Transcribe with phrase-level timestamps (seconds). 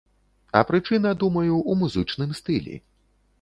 [0.59, 2.75] А прычына, думаю, у музычным стылі.